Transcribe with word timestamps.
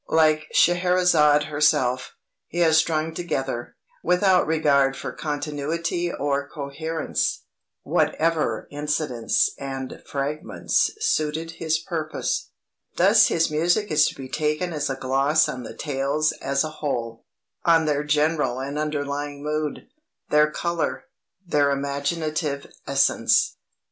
Like 0.09 0.47
Scheherazade 0.51 1.43
herself, 1.43 2.15
he 2.47 2.57
has 2.61 2.75
strung 2.77 3.13
together, 3.13 3.75
without 4.01 4.47
regard 4.47 4.97
for 4.97 5.11
continuity 5.11 6.11
or 6.11 6.49
coherence, 6.49 7.43
whatever 7.83 8.67
incidents 8.71 9.51
and 9.59 10.01
fragments 10.07 10.89
suited 10.99 11.51
his 11.51 11.77
purpose. 11.77 12.49
Thus 12.95 13.27
his 13.27 13.51
music 13.51 13.91
is 13.91 14.07
to 14.07 14.15
be 14.15 14.27
taken 14.27 14.73
as 14.73 14.89
a 14.89 14.95
gloss 14.95 15.47
on 15.47 15.61
the 15.61 15.75
tales 15.77 16.31
as 16.31 16.63
a 16.63 16.69
whole 16.81 17.23
on 17.63 17.85
their 17.85 18.03
general 18.03 18.59
and 18.59 18.79
underlying 18.79 19.43
mood, 19.43 19.87
their 20.31 20.49
color, 20.49 21.05
their 21.45 21.69
imaginative 21.69 22.65
essence. 22.87 23.55
I. 23.55 23.61